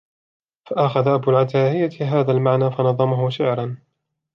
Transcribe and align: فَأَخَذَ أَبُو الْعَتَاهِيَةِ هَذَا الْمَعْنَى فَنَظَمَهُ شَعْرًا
فَأَخَذَ 0.65 1.07
أَبُو 1.07 1.31
الْعَتَاهِيَةِ 1.31 1.89
هَذَا 2.01 2.31
الْمَعْنَى 2.31 2.71
فَنَظَمَهُ 2.71 3.29
شَعْرًا 3.29 3.77